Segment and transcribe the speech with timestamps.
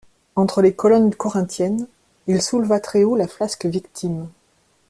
[0.35, 1.85] Entre les colonnes corinthiennes,
[2.25, 4.29] il souleva très haut la flasque victime.